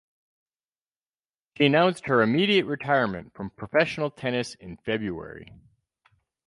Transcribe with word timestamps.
She 1.55 1.67
announced 1.67 2.07
her 2.07 2.23
immediate 2.23 2.65
retirement 2.65 3.35
from 3.35 3.51
professional 3.51 4.09
tennis 4.09 4.55
in 4.55 4.77
February. 4.77 5.53